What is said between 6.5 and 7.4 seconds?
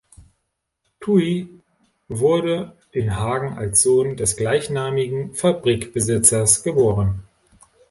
geboren.